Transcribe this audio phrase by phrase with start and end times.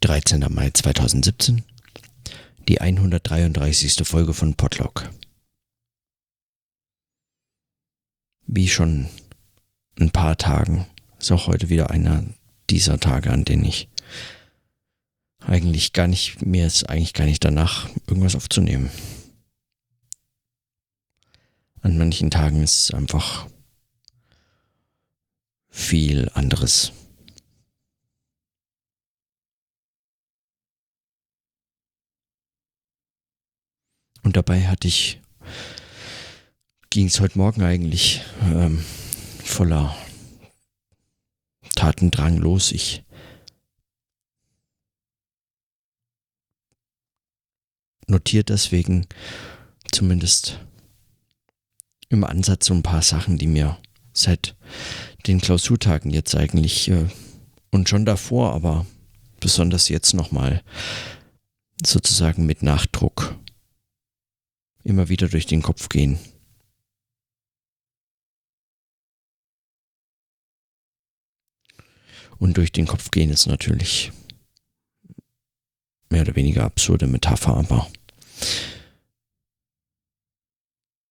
[0.00, 0.46] 13.
[0.50, 1.64] Mai 2017,
[2.68, 4.06] die 133.
[4.06, 5.10] Folge von Podlog.
[8.46, 9.08] Wie schon
[9.98, 10.86] ein paar Tagen
[11.18, 12.24] ist auch heute wieder einer
[12.70, 13.88] dieser Tage, an denen ich
[15.40, 18.90] eigentlich gar nicht, mir ist eigentlich gar nicht danach, irgendwas aufzunehmen.
[21.80, 23.46] An manchen Tagen ist es einfach
[25.70, 26.92] viel anderes.
[34.28, 35.22] Und dabei hatte ich,
[36.90, 38.84] ging es heute Morgen eigentlich ähm,
[39.42, 39.96] voller
[41.74, 42.70] Tatendrang los.
[42.72, 43.04] Ich
[48.06, 49.06] notiere deswegen
[49.90, 50.60] zumindest
[52.10, 53.78] im Ansatz so ein paar Sachen, die mir
[54.12, 54.56] seit
[55.26, 57.06] den Klausurtagen jetzt eigentlich äh,
[57.70, 58.84] und schon davor, aber
[59.40, 60.62] besonders jetzt nochmal
[61.82, 63.38] sozusagen mit Nachdruck
[64.88, 66.18] immer wieder durch den Kopf gehen.
[72.38, 74.12] Und durch den Kopf gehen ist natürlich
[76.08, 77.90] mehr oder weniger absurde Metapher, aber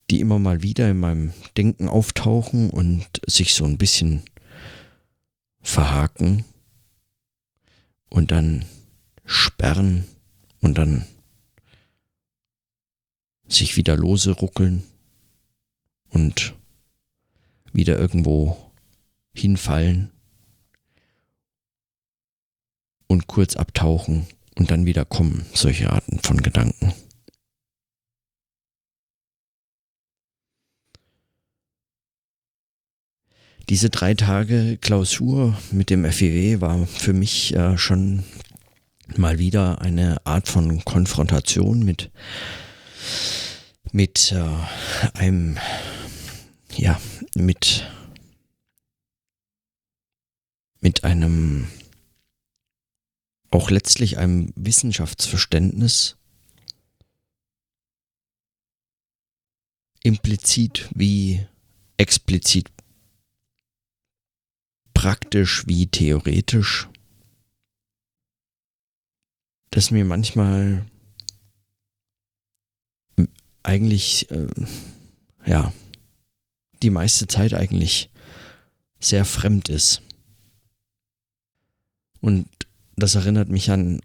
[0.10, 4.24] die immer mal wieder in meinem Denken auftauchen und sich so ein bisschen
[5.62, 6.46] verhaken
[8.10, 8.66] und dann
[9.26, 10.06] sperren
[10.62, 11.06] und dann
[13.48, 14.84] sich wieder lose ruckeln
[16.10, 16.54] und
[17.74, 18.58] wieder irgendwo
[19.34, 20.12] hinfallen
[23.08, 26.94] und kurz abtauchen und dann wieder kommen, solche Arten von Gedanken.
[33.70, 38.24] Diese drei Tage Klausur mit dem FEW war für mich äh, schon
[39.18, 42.10] mal wieder eine Art von Konfrontation mit,
[43.98, 44.58] mit äh,
[45.16, 45.58] einem,
[46.76, 47.02] ja,
[47.34, 47.90] mit,
[50.82, 51.68] mit einem,
[53.50, 56.16] auch letztlich einem Wissenschaftsverständnis,
[60.04, 61.48] implizit wie
[61.98, 62.70] explizit
[64.94, 66.88] praktisch wie theoretisch,
[69.72, 70.86] dass mir manchmal
[73.64, 74.48] eigentlich, äh,
[75.46, 75.74] ja,
[76.82, 78.10] die meiste Zeit eigentlich
[79.00, 80.02] sehr fremd ist.
[82.22, 82.48] Und
[82.96, 84.02] das erinnert mich an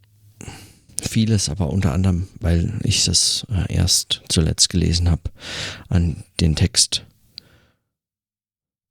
[1.01, 5.23] vieles, aber unter anderem, weil ich das äh, erst zuletzt gelesen habe,
[5.89, 7.05] an den Text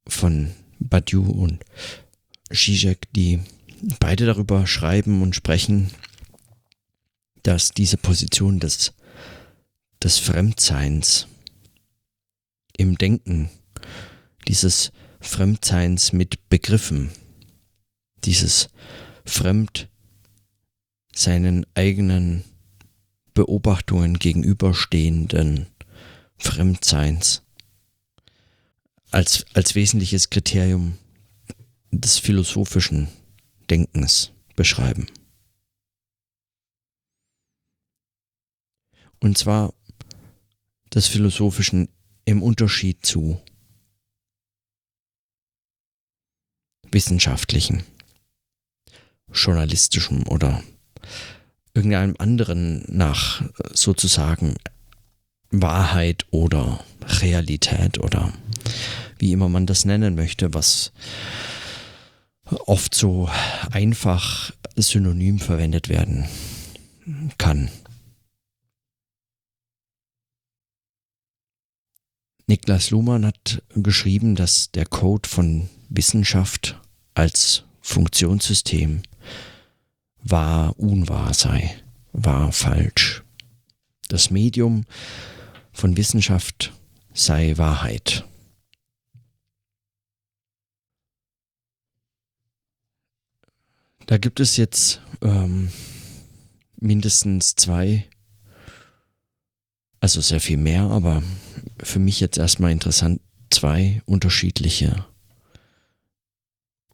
[0.08, 1.64] von Badiou und
[2.52, 3.40] Zizek, die
[4.00, 5.92] beide darüber schreiben und sprechen,
[7.44, 8.94] dass diese Position des,
[10.04, 11.28] des Fremdseins
[12.78, 13.50] im Denken,
[14.48, 17.12] dieses Fremdseins mit Begriffen,
[18.24, 18.70] dieses
[19.26, 19.90] Fremd
[21.14, 22.44] seinen eigenen
[23.34, 25.68] Beobachtungen gegenüberstehenden
[26.38, 27.44] Fremdseins
[29.12, 30.98] als, als wesentliches Kriterium
[31.92, 33.10] des philosophischen
[33.70, 35.08] Denkens beschreiben.
[39.20, 39.74] Und zwar
[40.94, 41.90] des philosophischen
[42.26, 43.42] im Unterschied zu
[46.92, 47.84] wissenschaftlichen,
[49.34, 50.62] journalistischem oder
[51.74, 53.44] irgendeinem anderen nach
[53.74, 54.56] sozusagen
[55.52, 56.84] Wahrheit oder
[57.22, 58.34] Realität oder
[59.18, 60.92] wie immer man das nennen möchte, was
[62.66, 63.30] oft so
[63.72, 66.26] einfach synonym verwendet werden
[67.38, 67.70] kann.
[72.52, 76.78] Niklas Luhmann hat geschrieben, dass der Code von Wissenschaft
[77.14, 79.04] als Funktionssystem
[80.22, 81.82] wahr unwahr sei,
[82.12, 83.24] wahr falsch.
[84.10, 84.84] Das Medium
[85.72, 86.74] von Wissenschaft
[87.14, 88.26] sei Wahrheit.
[94.08, 95.72] Da gibt es jetzt ähm,
[96.76, 98.10] mindestens zwei,
[100.02, 101.24] also sehr viel mehr, aber
[101.82, 105.06] für mich jetzt erstmal interessant, zwei unterschiedliche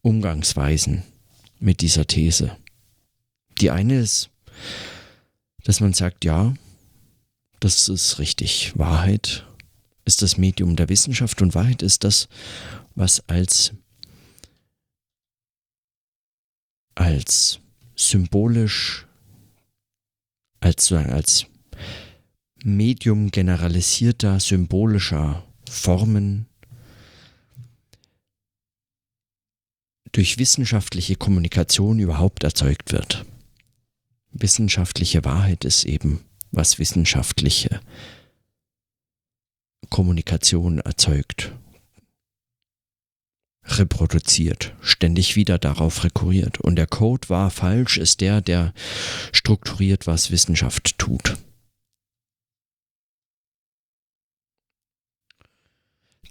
[0.01, 1.04] Umgangsweisen
[1.59, 2.56] mit dieser These.
[3.59, 4.30] Die eine ist,
[5.63, 6.54] dass man sagt, ja,
[7.59, 8.77] das ist richtig.
[8.77, 9.45] Wahrheit
[10.06, 12.27] ist das Medium der Wissenschaft und Wahrheit ist das,
[12.94, 13.74] was als,
[16.95, 17.60] als
[17.95, 19.07] symbolisch
[20.60, 21.45] als, als
[22.63, 26.48] Medium generalisierter symbolischer Formen
[30.12, 33.25] durch wissenschaftliche Kommunikation überhaupt erzeugt wird.
[34.31, 36.21] Wissenschaftliche Wahrheit ist eben,
[36.51, 37.80] was wissenschaftliche
[39.89, 41.53] Kommunikation erzeugt,
[43.63, 46.60] reproduziert, ständig wieder darauf rekurriert.
[46.60, 48.74] Und der Code war falsch, ist der, der
[49.31, 51.38] strukturiert, was Wissenschaft tut.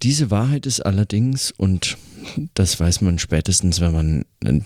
[0.03, 1.97] Diese Wahrheit ist allerdings, und
[2.55, 4.61] das weiß man spätestens, wenn man äh,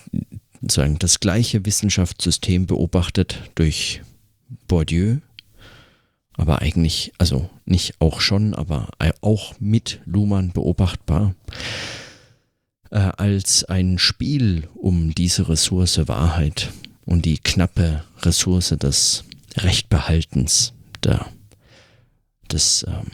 [0.63, 4.03] sagen, das gleiche Wissenschaftssystem beobachtet durch
[4.67, 5.19] Bourdieu,
[6.35, 8.89] aber eigentlich, also nicht auch schon, aber
[9.21, 11.35] auch mit Luhmann beobachtbar,
[12.91, 16.71] äh, als ein Spiel um diese Ressource Wahrheit
[17.05, 19.25] und die knappe Ressource des
[19.57, 20.73] Rechtbehaltens,
[21.03, 21.27] der,
[22.51, 23.11] des ähm,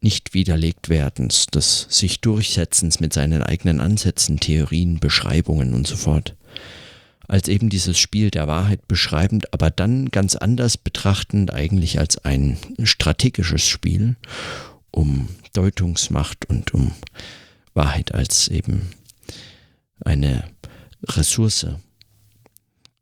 [0.00, 6.36] nicht widerlegt werdens, des sich Durchsetzens mit seinen eigenen Ansätzen, Theorien, Beschreibungen und so fort,
[7.28, 12.58] als eben dieses Spiel der Wahrheit beschreibend, aber dann ganz anders betrachtend eigentlich als ein
[12.82, 14.16] strategisches Spiel
[14.90, 16.92] um Deutungsmacht und um
[17.74, 18.90] Wahrheit als eben
[20.00, 20.44] eine
[21.06, 21.66] Ressource,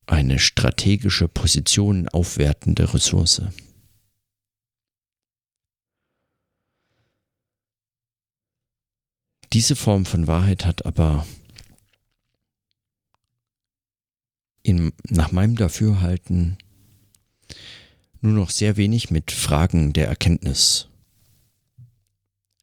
[0.06, 3.42] eine strategische Position aufwertende Ressource.
[9.52, 11.26] Diese Form von Wahrheit hat aber
[14.62, 16.58] in, nach meinem Dafürhalten
[18.20, 20.88] nur noch sehr wenig mit Fragen der Erkenntnis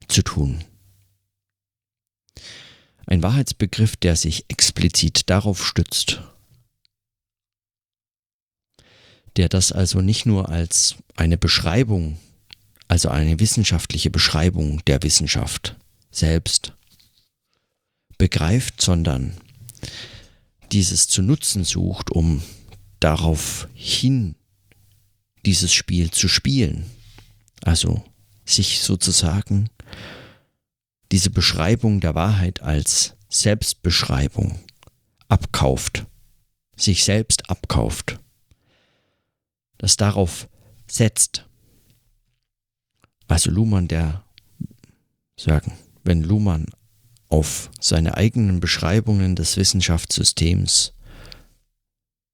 [0.07, 0.63] zu tun.
[3.07, 6.21] Ein Wahrheitsbegriff, der sich explizit darauf stützt,
[9.37, 12.19] der das also nicht nur als eine Beschreibung,
[12.87, 15.75] also eine wissenschaftliche Beschreibung der Wissenschaft
[16.15, 16.73] selbst
[18.17, 19.35] begreift, sondern
[20.71, 22.41] dieses zu nutzen sucht, um
[22.99, 24.35] darauf hin
[25.45, 26.89] dieses Spiel zu spielen.
[27.61, 28.03] Also
[28.45, 29.69] sich sozusagen
[31.11, 34.59] diese Beschreibung der Wahrheit als Selbstbeschreibung
[35.27, 36.05] abkauft,
[36.75, 38.19] sich selbst abkauft,
[39.77, 40.47] das darauf
[40.87, 41.45] setzt.
[43.27, 44.23] Also Luhmann, der
[45.37, 45.73] sagen,
[46.05, 46.67] wenn Luhmann
[47.27, 50.93] auf seine eigenen Beschreibungen des Wissenschaftssystems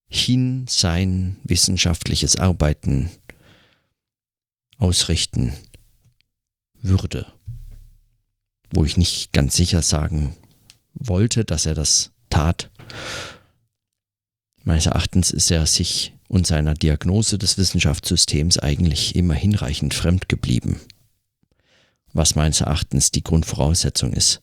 [0.08, 3.10] hin sein wissenschaftliches Arbeiten
[4.78, 5.54] ausrichten
[6.82, 7.32] würde.
[8.74, 10.36] Wo ich nicht ganz sicher sagen
[10.94, 12.70] wollte, dass er das tat.
[14.64, 20.80] Meines Erachtens ist er sich und seiner Diagnose des Wissenschaftssystems eigentlich immer hinreichend fremd geblieben
[22.14, 24.42] was meines Erachtens die Grundvoraussetzung ist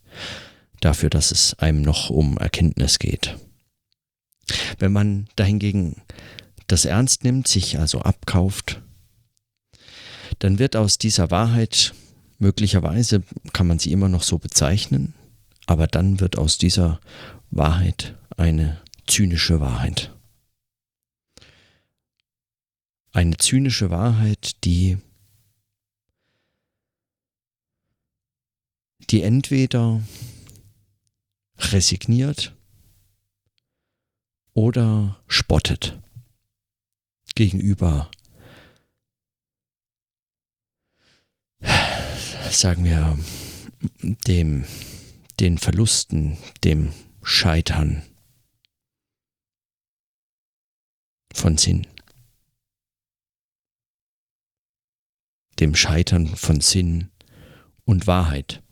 [0.80, 3.36] dafür, dass es einem noch um Erkenntnis geht.
[4.78, 5.96] Wenn man dahingegen
[6.66, 8.82] das ernst nimmt, sich also abkauft,
[10.38, 11.94] dann wird aus dieser Wahrheit,
[12.38, 13.22] möglicherweise
[13.52, 15.14] kann man sie immer noch so bezeichnen,
[15.66, 17.00] aber dann wird aus dieser
[17.50, 20.14] Wahrheit eine zynische Wahrheit.
[23.12, 24.98] Eine zynische Wahrheit, die
[29.10, 30.02] die entweder
[31.56, 32.54] resigniert
[34.52, 35.98] oder spottet
[37.34, 38.10] gegenüber,
[42.50, 43.18] sagen wir,
[44.02, 44.64] dem,
[45.38, 48.02] den Verlusten, dem Scheitern
[51.32, 51.86] von Sinn.
[55.60, 57.10] Dem Scheitern von Sinn
[57.84, 58.62] und Wahrheit.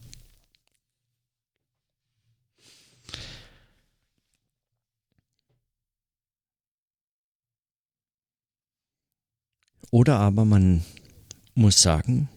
[9.91, 10.85] Oder aber man
[11.55, 12.29] muss sagen,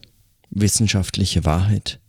[0.50, 2.00] wissenschaftliche Wahrheit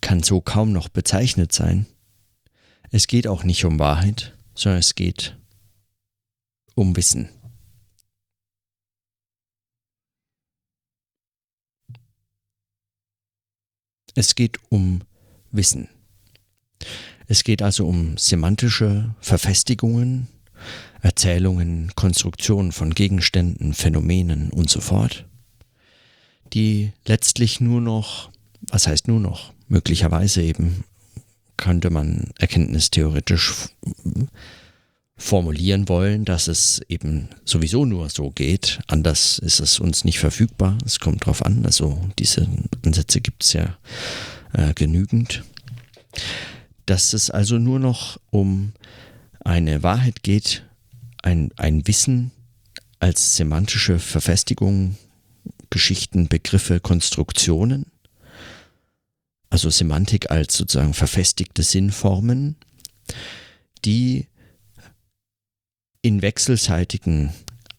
[0.00, 1.86] kann so kaum noch bezeichnet sein.
[2.90, 5.36] Es geht auch nicht um Wahrheit, sondern es geht
[6.74, 7.28] um Wissen.
[14.14, 15.00] Es geht um
[15.50, 15.88] Wissen.
[17.28, 20.28] Es geht also um semantische Verfestigungen,
[21.00, 25.26] Erzählungen, Konstruktionen von Gegenständen, Phänomenen und so fort,
[26.52, 28.30] die letztlich nur noch,
[28.68, 30.84] was heißt nur noch, möglicherweise eben
[31.56, 33.68] könnte man erkenntnistheoretisch
[35.16, 38.80] formulieren wollen, dass es eben sowieso nur so geht.
[38.88, 40.76] Anders ist es uns nicht verfügbar.
[40.84, 41.64] Es kommt drauf an.
[41.64, 42.48] Also diese
[42.84, 43.78] Ansätze gibt es ja
[44.52, 45.44] äh, genügend.
[46.86, 48.72] Dass es also nur noch um
[49.44, 50.64] eine Wahrheit geht,
[51.22, 52.32] ein, ein Wissen
[53.00, 54.96] als semantische Verfestigung,
[55.70, 57.86] Geschichten, Begriffe, Konstruktionen.
[59.50, 62.56] Also Semantik als sozusagen verfestigte Sinnformen,
[63.84, 64.28] die
[66.00, 67.32] in wechselseitigen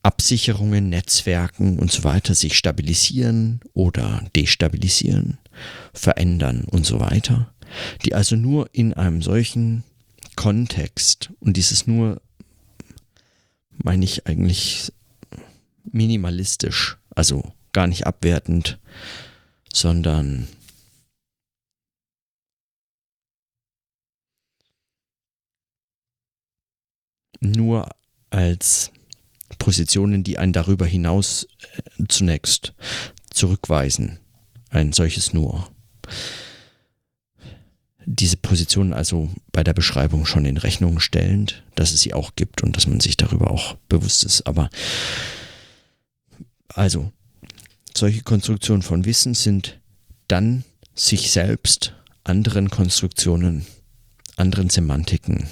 [0.03, 5.37] Absicherungen, Netzwerken und so weiter sich stabilisieren oder destabilisieren,
[5.93, 7.53] verändern und so weiter,
[8.05, 9.83] die also nur in einem solchen
[10.35, 12.21] Kontext und dieses nur
[13.83, 14.91] meine ich eigentlich
[15.83, 18.79] minimalistisch, also gar nicht abwertend,
[19.73, 20.47] sondern
[27.41, 27.89] nur
[28.29, 28.91] als
[29.59, 31.47] Positionen, die einen darüber hinaus
[31.97, 32.73] äh, zunächst
[33.29, 34.19] zurückweisen.
[34.69, 35.69] Ein solches nur.
[38.05, 42.63] Diese Positionen also bei der Beschreibung schon in Rechnung stellend, dass es sie auch gibt
[42.63, 44.45] und dass man sich darüber auch bewusst ist.
[44.47, 44.69] Aber
[46.69, 47.11] also,
[47.95, 49.79] solche Konstruktionen von Wissen sind
[50.27, 50.63] dann
[50.95, 51.93] sich selbst
[52.23, 53.65] anderen Konstruktionen,
[54.35, 55.47] anderen Semantiken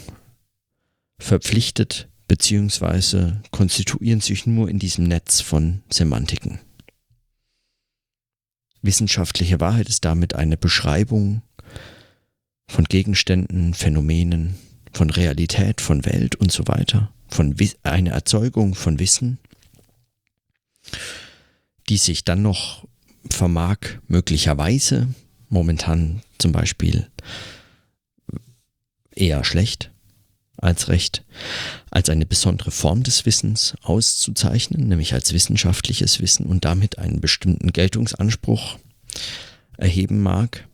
[1.19, 6.59] verpflichtet beziehungsweise konstituieren sich nur in diesem Netz von Semantiken.
[8.81, 11.43] Wissenschaftliche Wahrheit ist damit eine Beschreibung
[12.71, 14.55] von Gegenständen, Phänomenen,
[14.93, 19.39] von Realität, von Welt und so weiter, von eine Erzeugung von Wissen,
[21.89, 22.87] die sich dann noch
[23.29, 25.13] vermag, möglicherweise,
[25.49, 27.07] momentan zum Beispiel
[29.13, 29.91] eher schlecht,
[30.55, 31.25] als Recht
[31.89, 37.73] als eine besondere Form des Wissens auszuzeichnen, nämlich als wissenschaftliches Wissen und damit einen bestimmten
[37.73, 38.77] Geltungsanspruch
[39.77, 40.67] erheben mag,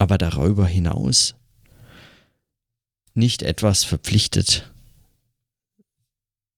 [0.00, 1.34] aber darüber hinaus
[3.12, 4.72] nicht etwas verpflichtet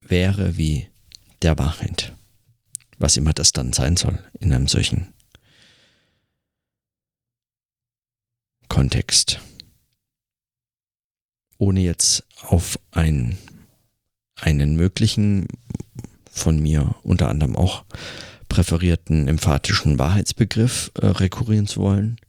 [0.00, 0.88] wäre wie
[1.42, 2.14] der Wahrheit,
[2.98, 5.12] was immer das dann sein soll in einem solchen
[8.68, 9.40] Kontext.
[11.58, 13.38] Ohne jetzt auf ein,
[14.36, 15.48] einen möglichen,
[16.30, 17.84] von mir unter anderem auch
[18.48, 22.20] präferierten emphatischen Wahrheitsbegriff äh, rekurrieren zu wollen,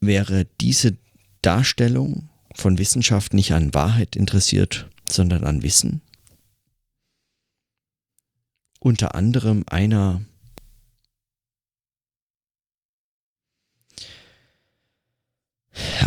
[0.00, 0.96] wäre diese
[1.42, 6.02] Darstellung von Wissenschaft nicht an Wahrheit interessiert, sondern an Wissen.
[8.80, 10.22] Unter anderem einer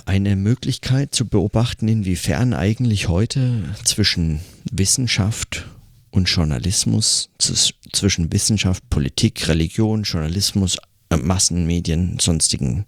[0.05, 5.65] eine Möglichkeit zu beobachten, inwiefern eigentlich heute zwischen Wissenschaft
[6.11, 10.77] und Journalismus, zwischen Wissenschaft, Politik, Religion, Journalismus,
[11.09, 12.85] äh, Massenmedien, sonstigen,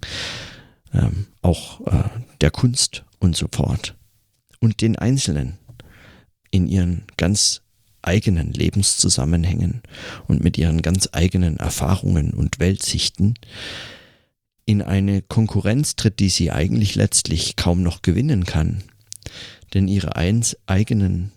[0.95, 2.09] ähm, auch äh,
[2.41, 3.95] der Kunst und so fort
[4.59, 5.57] und den Einzelnen
[6.51, 7.61] in ihren ganz
[8.01, 9.81] eigenen Lebenszusammenhängen
[10.27, 13.33] und mit ihren ganz eigenen Erfahrungen und Weltsichten
[14.65, 18.83] in eine Konkurrenz tritt, die sie eigentlich letztlich kaum noch gewinnen kann.
[19.73, 21.31] Denn ihre eigenen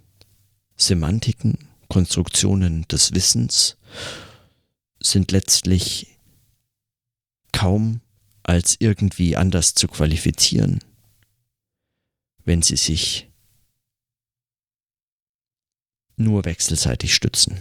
[0.76, 3.76] Semantiken, Konstruktionen des Wissens
[5.00, 6.18] sind letztlich
[7.52, 8.00] kaum
[8.48, 10.78] als irgendwie anders zu qualifizieren,
[12.44, 13.30] wenn sie sich
[16.16, 17.60] nur wechselseitig stützen.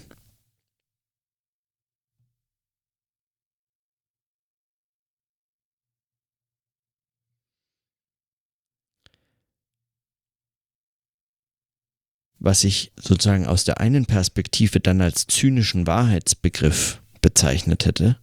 [12.39, 18.21] was ich sozusagen aus der einen Perspektive dann als zynischen Wahrheitsbegriff bezeichnet hätte,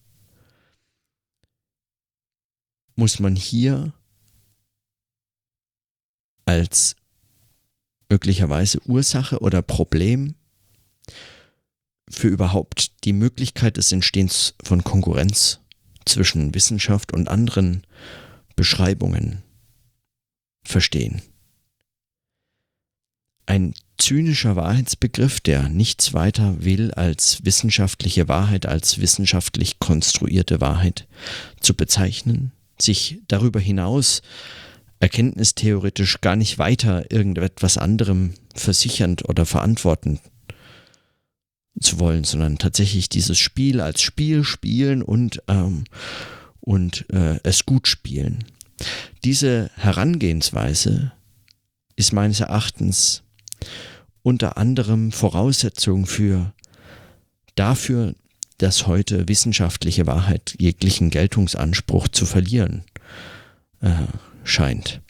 [2.96, 3.92] muss man hier
[6.44, 6.96] als
[8.08, 10.34] möglicherweise Ursache oder Problem
[12.08, 15.60] für überhaupt die Möglichkeit des Entstehens von Konkurrenz
[16.04, 17.86] zwischen Wissenschaft und anderen
[18.56, 19.42] Beschreibungen
[20.64, 21.22] verstehen.
[23.46, 31.06] Ein zynischer Wahrheitsbegriff, der nichts weiter will, als wissenschaftliche Wahrheit, als wissenschaftlich konstruierte Wahrheit
[31.60, 34.22] zu bezeichnen, sich darüber hinaus
[35.00, 40.20] erkenntnistheoretisch gar nicht weiter irgendetwas anderem versichernd oder verantworten
[41.80, 45.84] zu wollen, sondern tatsächlich dieses Spiel als Spiel spielen und, ähm,
[46.60, 48.44] und äh, es gut spielen.
[49.24, 51.12] Diese Herangehensweise
[51.96, 53.22] ist meines Erachtens
[54.22, 56.54] unter anderem Voraussetzung für
[57.54, 58.14] dafür,
[58.64, 62.82] dass heute wissenschaftliche Wahrheit jeglichen Geltungsanspruch zu verlieren
[63.82, 63.90] äh,
[64.42, 65.02] scheint.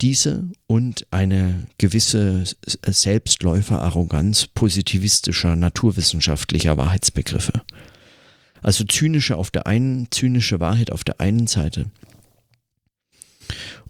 [0.00, 2.44] Diese und eine gewisse
[2.86, 7.60] Selbstläuferarroganz positivistischer naturwissenschaftlicher Wahrheitsbegriffe.
[8.62, 11.90] Also zynische auf der einen, zynische Wahrheit auf der einen Seite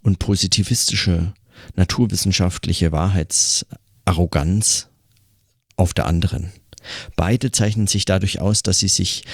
[0.02, 1.34] und positivistische
[1.76, 4.88] naturwissenschaftliche Wahrheitsarroganz
[5.76, 6.52] auf der anderen.
[7.16, 9.24] Beide zeichnen sich dadurch aus, dass sie sich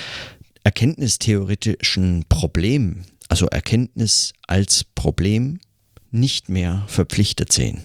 [0.64, 5.61] erkenntnistheoretischen Problemen, also Erkenntnis als Problem,
[6.11, 7.83] nicht mehr verpflichtet sehen.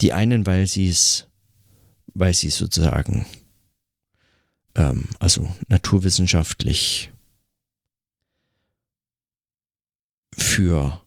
[0.00, 1.26] Die einen, weil sie es,
[2.14, 3.26] weil sie sozusagen,
[4.74, 7.10] ähm, also naturwissenschaftlich
[10.36, 11.00] für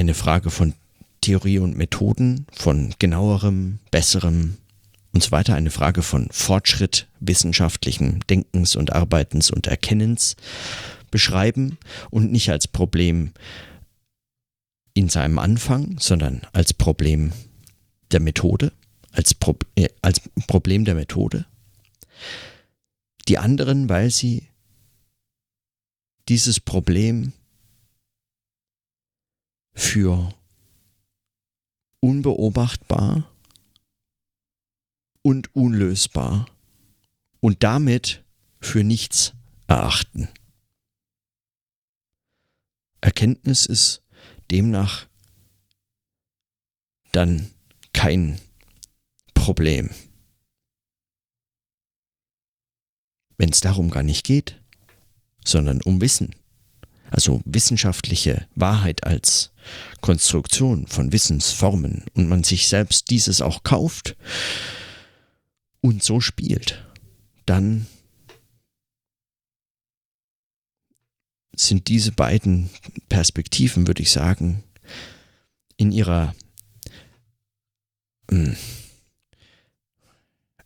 [0.00, 0.72] eine Frage von
[1.20, 4.56] Theorie und Methoden, von genauerem, besserem
[5.12, 10.36] und so weiter, eine Frage von Fortschritt wissenschaftlichen Denkens und Arbeitens und Erkennens
[11.10, 11.76] beschreiben
[12.08, 13.32] und nicht als Problem
[14.94, 17.32] in seinem Anfang, sondern als Problem
[18.10, 18.72] der Methode,
[19.12, 21.44] als, Pro äh, als Problem der Methode.
[23.28, 24.48] Die anderen, weil sie
[26.30, 27.34] dieses Problem
[29.80, 30.34] für
[32.00, 33.32] unbeobachtbar
[35.22, 36.46] und unlösbar
[37.40, 38.22] und damit
[38.60, 39.32] für nichts
[39.68, 40.28] erachten.
[43.00, 44.02] Erkenntnis ist
[44.50, 45.08] demnach
[47.12, 47.50] dann
[47.94, 48.38] kein
[49.32, 49.88] Problem.
[53.38, 54.60] Wenn es darum gar nicht geht,
[55.42, 56.34] sondern um Wissen.
[57.10, 59.50] Also wissenschaftliche Wahrheit als
[60.00, 64.16] Konstruktion von Wissensformen und man sich selbst dieses auch kauft
[65.80, 66.86] und so spielt,
[67.46, 67.86] dann
[71.54, 72.70] sind diese beiden
[73.08, 74.62] Perspektiven, würde ich sagen,
[75.76, 76.34] in ihrer
[78.30, 78.56] hm,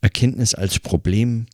[0.01, 1.47] Erkenntnis als Problem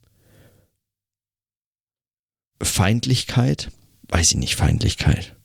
[2.62, 3.72] Feindlichkeit,
[4.12, 5.36] weiß ich nicht, Feindlichkeit.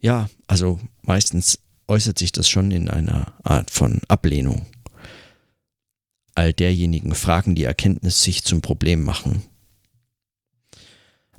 [0.00, 4.66] Ja, also meistens äußert sich das schon in einer Art von Ablehnung.
[6.34, 9.42] All derjenigen Fragen, die Erkenntnis sich zum Problem machen.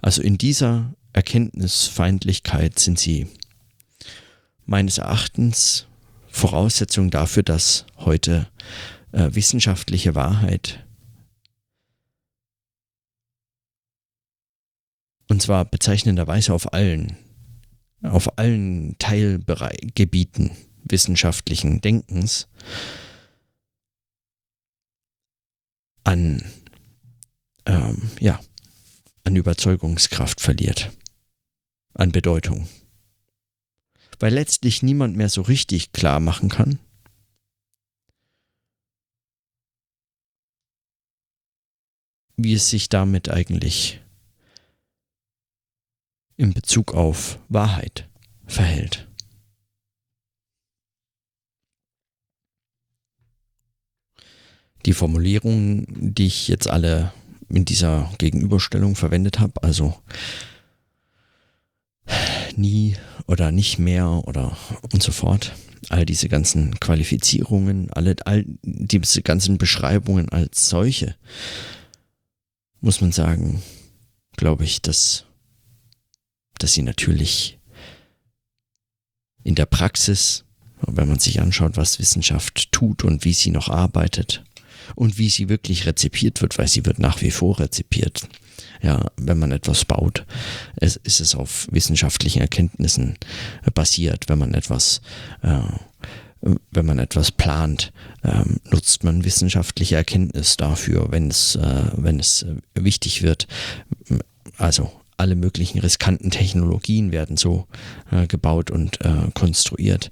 [0.01, 3.27] Also in dieser Erkenntnisfeindlichkeit sind sie
[4.65, 5.87] meines Erachtens
[6.27, 8.47] Voraussetzung dafür, dass heute
[9.11, 10.84] äh, wissenschaftliche Wahrheit
[15.27, 17.17] und zwar bezeichnenderweise auf allen,
[18.01, 20.51] auf allen Teilgebieten
[20.83, 22.47] wissenschaftlichen Denkens
[26.03, 26.43] an
[27.65, 28.39] ähm, ja,
[29.23, 30.91] an Überzeugungskraft verliert
[31.95, 32.67] an Bedeutung.
[34.19, 36.79] Weil letztlich niemand mehr so richtig klar machen kann,
[42.37, 44.01] wie es sich damit eigentlich
[46.37, 48.09] in Bezug auf Wahrheit
[48.45, 49.07] verhält.
[54.85, 57.11] Die Formulierungen, die ich jetzt alle
[57.49, 59.95] in dieser Gegenüberstellung verwendet habe, also
[62.55, 62.95] nie
[63.27, 64.57] oder nicht mehr oder
[64.91, 65.53] und so fort.
[65.89, 71.15] All diese ganzen Qualifizierungen, alle, all diese ganzen Beschreibungen als solche,
[72.81, 73.61] muss man sagen,
[74.35, 75.25] glaube ich, dass,
[76.59, 77.59] dass sie natürlich
[79.43, 80.43] in der Praxis,
[80.81, 84.43] wenn man sich anschaut, was Wissenschaft tut und wie sie noch arbeitet
[84.95, 88.27] und wie sie wirklich rezipiert wird, weil sie wird nach wie vor rezipiert,
[88.81, 90.25] ja, wenn man etwas baut,
[90.75, 93.17] es, ist es auf wissenschaftlichen Erkenntnissen
[93.73, 94.25] basiert.
[94.27, 95.01] Wenn man etwas,
[95.41, 95.61] äh,
[96.71, 97.91] wenn man etwas plant,
[98.23, 103.47] äh, nutzt man wissenschaftliche Erkenntnis dafür, wenn es, äh, wenn es wichtig wird.
[104.57, 107.67] Also alle möglichen riskanten Technologien werden so
[108.11, 108.99] äh, gebaut und
[109.33, 110.09] konstruiert.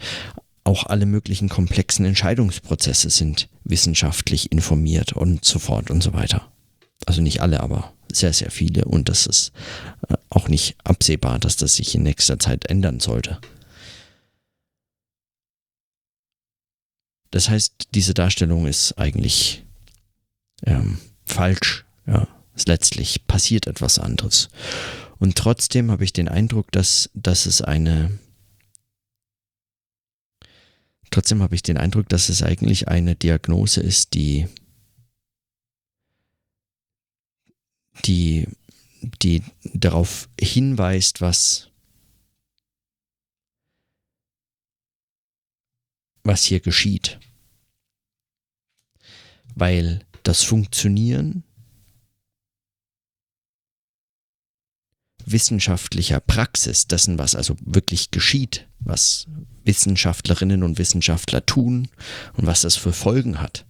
[0.66, 6.52] Auch alle möglichen komplexen Entscheidungsprozesse sind wissenschaftlich informiert und so fort und so weiter.
[7.06, 9.52] Also nicht alle, aber sehr, sehr viele und das ist
[10.08, 13.39] äh, auch nicht absehbar, dass das sich in nächster Zeit ändern sollte.
[17.32, 19.66] Das heißt, diese Darstellung ist eigentlich
[20.66, 21.86] ähm, falsch.
[22.06, 22.28] Ja,
[22.66, 24.50] letztlich passiert etwas anderes.
[25.20, 28.20] Und trotzdem habe ich den Eindruck, dass, dass es eine.
[31.10, 34.48] Trotzdem habe ich den Eindruck, dass es eigentlich eine Diagnose ist, die,
[38.06, 38.48] die,
[39.22, 41.70] die darauf hinweist, was,
[46.24, 47.20] was hier geschieht.
[49.54, 51.44] Weil das Funktionieren
[55.26, 59.28] wissenschaftlicher Praxis, dessen, was also wirklich geschieht, was
[59.64, 61.88] Wissenschaftlerinnen und Wissenschaftler tun
[62.34, 63.66] und was das für Folgen hat.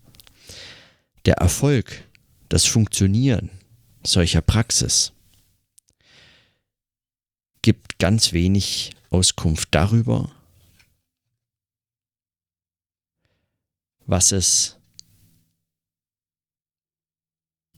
[1.25, 2.03] Der Erfolg,
[2.49, 3.49] das Funktionieren
[4.05, 5.13] solcher Praxis
[7.61, 10.31] gibt ganz wenig Auskunft darüber,
[14.05, 14.77] was es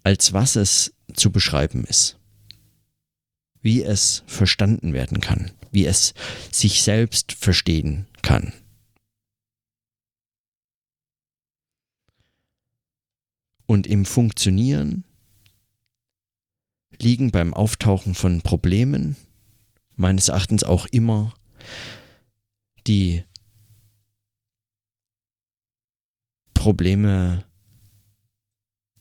[0.04, 2.14] als was es zu beschreiben ist
[3.65, 6.13] wie es verstanden werden kann, wie es
[6.51, 8.54] sich selbst verstehen kann.
[13.65, 15.04] Und im Funktionieren
[16.99, 19.15] liegen beim Auftauchen von Problemen
[19.95, 21.34] meines Erachtens auch immer
[22.86, 23.23] die
[26.54, 27.45] Probleme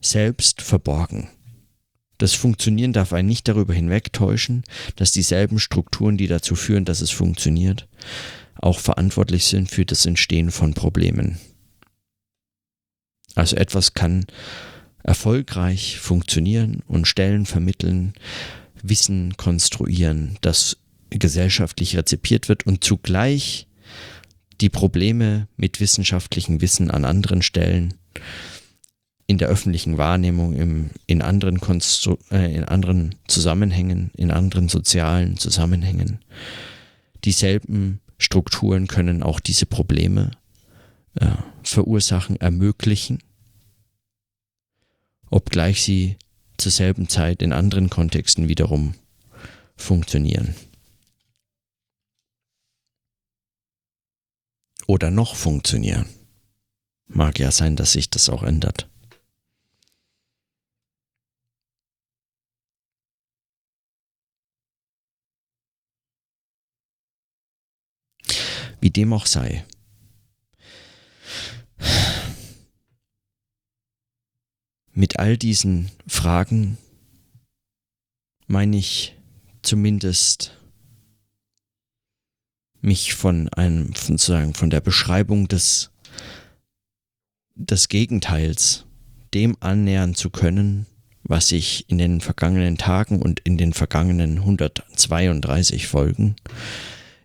[0.01, 1.29] selbst verborgen.
[2.19, 4.65] Das Funktionieren darf einen nicht darüber hinwegtäuschen,
[4.97, 7.89] dass dieselben Strukturen, die dazu führen, dass es funktioniert,
[8.55, 11.39] auch verantwortlich sind für das Entstehen von Problemen.
[13.35, 14.27] Also etwas kann
[15.03, 18.15] erfolgreich funktionieren und Stellen vermitteln,
[18.83, 20.77] Wissen konstruieren, das
[21.11, 23.67] gesellschaftlich rezipiert wird und zugleich
[24.61, 27.95] die Probleme mit wissenschaftlichem Wissen an anderen Stellen
[29.27, 35.37] in der öffentlichen Wahrnehmung, im, in, anderen Konstru äh, in anderen Zusammenhängen, in anderen sozialen
[35.39, 36.19] Zusammenhängen.
[37.25, 40.33] Dieselben Strukturen können auch diese Probleme
[41.15, 41.27] äh,
[41.63, 43.19] verursachen, ermöglichen,
[45.31, 46.17] obgleich sie
[46.59, 48.95] zur selben Zeit in anderen Kontexten wiederum
[49.77, 50.55] funktionieren.
[54.87, 56.07] Oder noch funktionieren.
[57.07, 58.89] Mag ja sein, dass sich das auch ändert.
[68.85, 69.65] Wie dem auch sei.
[74.93, 76.77] Mit all diesen Fragen
[78.47, 79.17] meine ich
[79.63, 80.61] zumindest
[82.83, 85.91] mich von einem, sozusagen von der Beschreibung des,
[87.55, 88.85] des Gegenteils
[89.33, 90.85] dem annähern zu können,
[91.23, 96.37] was ich in den vergangenen Tagen und in den vergangenen 132 Folgen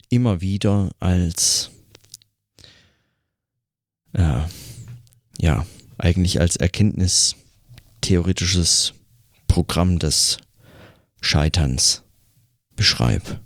[0.10, 1.72] immer wieder als,
[4.13, 4.41] äh,
[5.39, 5.65] ja,
[5.98, 8.93] eigentlich als erkenntnistheoretisches
[9.48, 10.38] Programm des
[11.22, 12.04] Scheiterns
[12.76, 13.39] beschreibe.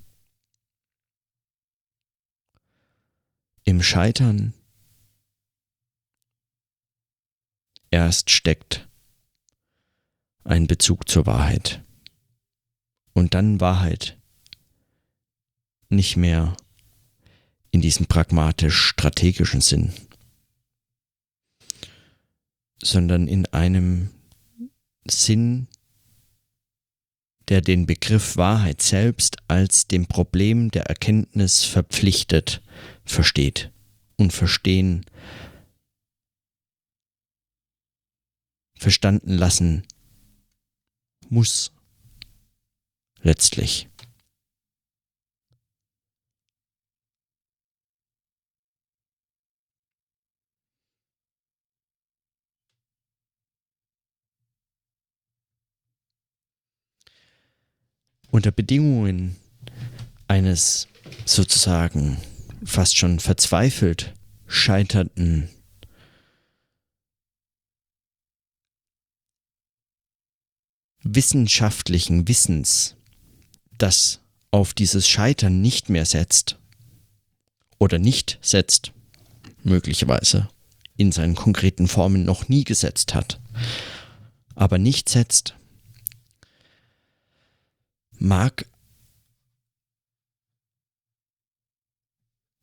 [3.65, 4.53] Im Scheitern
[7.89, 8.89] erst steckt
[10.43, 11.81] ein Bezug zur Wahrheit
[13.13, 14.17] und dann Wahrheit
[15.95, 16.55] nicht mehr
[17.71, 19.93] in diesem pragmatisch-strategischen Sinn,
[22.81, 24.09] sondern in einem
[25.07, 25.67] Sinn,
[27.47, 32.61] der den Begriff Wahrheit selbst als dem Problem der Erkenntnis verpflichtet
[33.05, 33.71] versteht
[34.17, 35.05] und verstehen,
[38.77, 39.83] verstanden lassen
[41.29, 41.71] muss
[43.21, 43.89] letztlich.
[58.33, 59.35] Unter Bedingungen
[60.27, 60.87] eines
[61.23, 62.17] sozusagen
[62.65, 64.15] fast schon verzweifelt
[64.47, 65.49] scheiternden
[71.03, 72.95] wissenschaftlichen Wissens,
[73.77, 74.19] das
[74.49, 76.57] auf dieses Scheitern nicht mehr setzt
[77.77, 78.93] oder nicht setzt,
[79.61, 80.49] möglicherweise
[80.97, 83.39] in seinen konkreten Formen noch nie gesetzt hat,
[84.55, 85.53] aber nicht setzt,
[88.23, 88.65] mag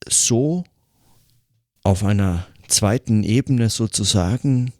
[0.09, 0.65] so
[1.83, 4.73] auf einer zweiten Ebene sozusagen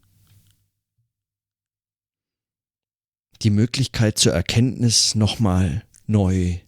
[3.43, 6.59] die Möglichkeit zur Erkenntnis nochmal neu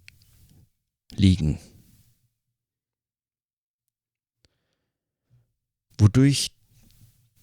[1.12, 1.58] liegen.
[5.96, 6.52] Wodurch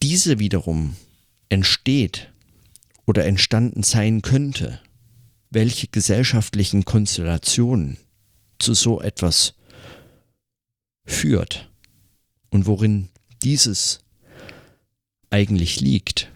[0.04, 0.96] diese wiederum
[1.50, 2.32] entsteht
[3.08, 4.84] oder entstanden sein könnte,
[5.50, 7.98] welche gesellschaftlichen Konstellationen
[8.60, 9.56] zu so etwas
[11.06, 11.72] führt
[12.50, 13.10] und worin
[13.42, 14.02] dieses
[15.30, 16.32] eigentlich liegt.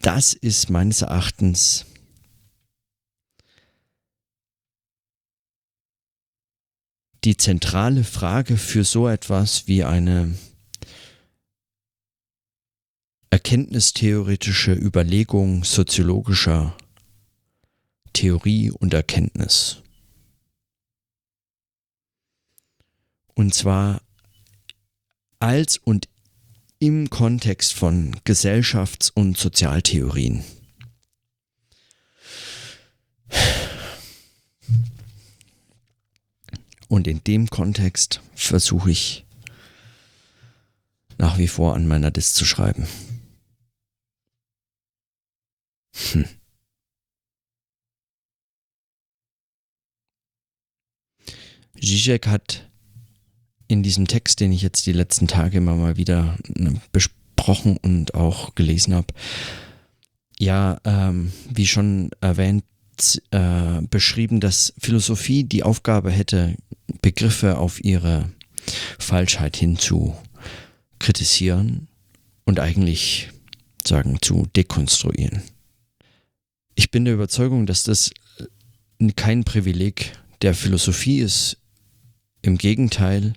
[0.00, 1.84] Das ist meines Erachtens
[7.24, 10.34] die zentrale Frage für so etwas wie eine
[13.30, 16.76] erkenntnistheoretische Überlegung soziologischer
[18.12, 19.78] Theorie und Erkenntnis.
[23.34, 24.02] Und zwar
[25.38, 26.08] als und
[26.80, 30.44] im Kontext von Gesellschafts- und Sozialtheorien.
[36.88, 39.24] Und in dem Kontext versuche ich
[41.18, 42.88] nach wie vor an meiner Disk zu schreiben.
[46.12, 46.24] Hm.
[51.80, 52.68] Zizek hat
[53.68, 58.14] in diesem Text, den ich jetzt die letzten Tage immer mal wieder ne, besprochen und
[58.14, 59.14] auch gelesen habe,
[60.38, 62.64] ja, ähm, wie schon erwähnt,
[63.30, 66.56] äh, beschrieben, dass Philosophie die Aufgabe hätte,
[67.00, 68.30] Begriffe auf ihre
[68.98, 70.16] Falschheit hin zu
[70.98, 71.88] kritisieren
[72.44, 73.30] und eigentlich
[73.86, 75.42] sagen zu dekonstruieren.
[76.74, 78.10] Ich bin der Überzeugung, dass das
[79.16, 81.58] kein Privileg der Philosophie ist.
[82.42, 83.34] Im Gegenteil,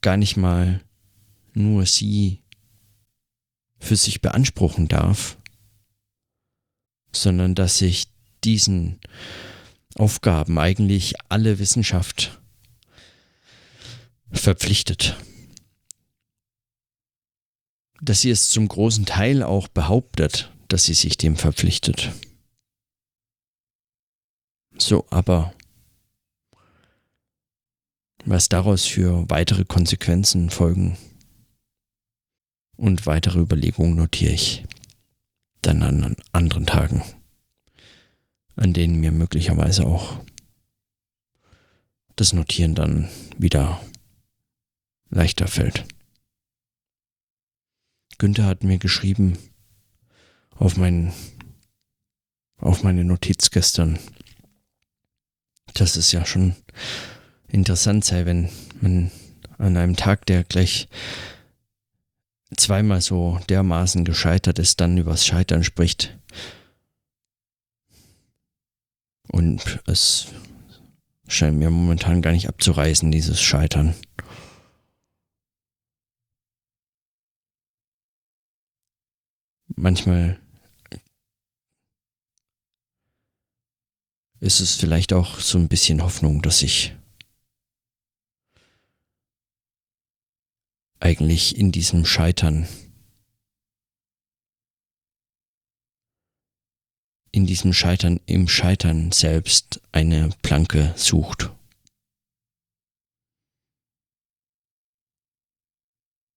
[0.00, 0.80] gar nicht mal
[1.54, 2.42] nur sie
[3.78, 5.38] für sich beanspruchen darf,
[7.12, 8.06] sondern dass sich
[8.44, 9.00] diesen
[9.96, 12.40] Aufgaben eigentlich alle Wissenschaft
[14.30, 15.16] verpflichtet.
[18.00, 22.12] Dass sie es zum großen Teil auch behauptet, dass sie sich dem verpflichtet.
[24.78, 25.54] So, aber
[28.24, 30.98] was daraus für weitere Konsequenzen folgen
[32.76, 34.64] und weitere Überlegungen notiere ich
[35.62, 37.02] dann an anderen Tagen,
[38.56, 40.20] an denen mir möglicherweise auch
[42.16, 43.80] das Notieren dann wieder
[45.10, 45.84] leichter fällt.
[48.18, 49.38] Günther hat mir geschrieben
[50.58, 51.12] auf, mein,
[52.58, 53.98] auf meine Notiz gestern,
[55.74, 56.54] dass es ja schon
[57.48, 58.48] interessant sei, wenn
[58.80, 59.10] man
[59.58, 60.88] an einem Tag, der gleich
[62.56, 66.16] zweimal so dermaßen gescheitert ist, dann übers Scheitern spricht.
[69.28, 70.28] Und es
[71.26, 73.94] scheint mir momentan gar nicht abzureißen, dieses Scheitern.
[79.74, 80.38] Manchmal
[84.46, 86.94] ist es vielleicht auch so ein bisschen Hoffnung, dass ich
[91.00, 92.68] eigentlich in diesem Scheitern,
[97.32, 101.50] in diesem Scheitern, im Scheitern selbst eine Planke sucht.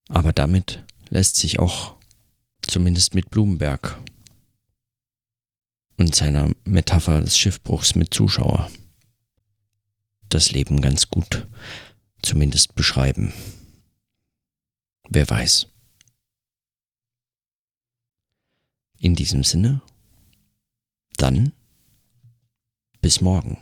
[0.10, 1.95] Aber damit lässt sich auch,
[2.62, 4.02] zumindest mit Blumenberg
[5.99, 8.71] und seiner Metapher des Schiffbruchs mit Zuschauer,
[10.29, 11.47] das Leben ganz gut
[12.21, 13.33] zumindest beschreiben.
[15.09, 15.67] Wer weiß.
[18.99, 19.81] In diesem Sinne,
[21.17, 21.53] dann
[23.01, 23.57] bis morgen.